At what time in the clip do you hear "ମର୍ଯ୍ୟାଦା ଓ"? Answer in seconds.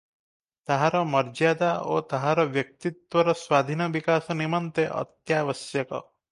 1.09-1.99